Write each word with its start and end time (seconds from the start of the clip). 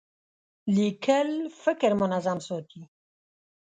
لیکل 0.75 1.29
فکر 1.63 1.91
منظم 2.01 2.37
ساتي. 2.47 2.81